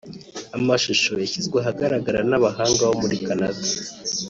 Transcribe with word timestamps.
Amashusho 0.57 1.11
yashyizwe 1.21 1.55
ahagaragara 1.61 2.19
n’abahanga 2.29 2.81
bo 2.89 2.95
muri 3.01 3.15
Canada 3.25 3.61